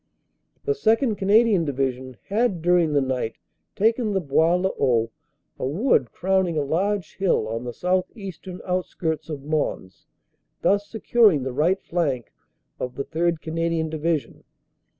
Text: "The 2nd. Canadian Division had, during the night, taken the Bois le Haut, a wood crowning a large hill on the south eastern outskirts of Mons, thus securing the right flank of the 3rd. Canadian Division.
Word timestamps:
"The 0.65 0.71
2nd. 0.71 1.15
Canadian 1.19 1.63
Division 1.63 2.17
had, 2.23 2.63
during 2.63 2.93
the 2.93 3.01
night, 3.01 3.35
taken 3.75 4.13
the 4.13 4.19
Bois 4.19 4.55
le 4.55 4.69
Haut, 4.69 5.11
a 5.59 5.65
wood 5.67 6.11
crowning 6.11 6.57
a 6.57 6.63
large 6.63 7.17
hill 7.17 7.47
on 7.47 7.65
the 7.65 7.71
south 7.71 8.09
eastern 8.15 8.61
outskirts 8.65 9.29
of 9.29 9.43
Mons, 9.43 10.07
thus 10.63 10.87
securing 10.87 11.43
the 11.43 11.53
right 11.53 11.79
flank 11.79 12.33
of 12.79 12.95
the 12.95 13.05
3rd. 13.05 13.41
Canadian 13.41 13.89
Division. 13.91 14.43